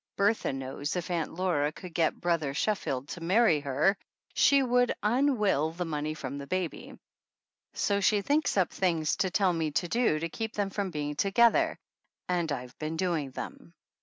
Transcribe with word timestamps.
Bertha 0.15 0.51
knows 0.51 0.95
if 0.95 1.11
Aunt 1.11 1.35
Laura 1.35 1.71
could 1.71 1.93
get 1.93 2.19
Brother 2.19 2.55
Sheffield 2.55 3.07
to 3.09 3.21
marry 3.21 3.59
her 3.59 3.95
she 4.33 4.63
would 4.63 4.91
unwill 5.03 5.69
the 5.69 5.73
59 5.73 5.75
THE 5.75 5.75
ANNALS 5.75 5.75
OF 5.77 5.81
ANN 5.81 5.89
money 5.89 6.13
from 6.15 6.37
the 6.39 6.47
baby; 6.47 6.99
so 7.75 7.99
she 7.99 8.21
thinks 8.23 8.57
up 8.57 8.71
things 8.73 9.15
to 9.17 9.29
tell 9.29 9.53
me 9.53 9.69
to 9.69 9.87
do 9.87 10.17
to 10.17 10.27
keep 10.27 10.53
them 10.53 10.71
from 10.71 10.89
being 10.89 11.15
together, 11.15 11.77
and 12.27 12.51
I've 12.51 12.75
been 12.79 12.97
doing 12.97 13.29
them. 13.29 13.75